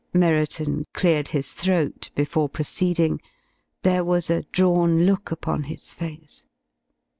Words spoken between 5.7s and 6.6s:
face.